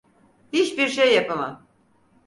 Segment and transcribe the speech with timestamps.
[0.53, 1.67] Hiçbir şey yapamam.